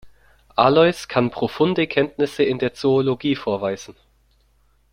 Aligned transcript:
Alois 0.57 1.05
kann 1.07 1.29
profunde 1.29 1.85
Kenntnisse 1.85 2.41
in 2.41 2.57
der 2.57 2.73
Zoologie 2.73 3.35
vorweisen. 3.35 3.95